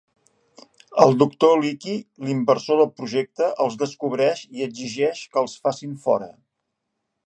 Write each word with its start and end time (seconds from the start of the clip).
El 1.03 1.13
Doctor 1.23 1.53
Leaky, 1.65 1.93
l'inversor 2.29 2.81
del 2.81 2.91
projecte, 3.03 3.53
els 3.67 3.79
descobreix 3.85 4.45
i 4.61 4.69
exigeix 4.71 5.27
que 5.33 5.45
els 5.47 5.59
facin 5.69 5.99
fora. 6.09 6.37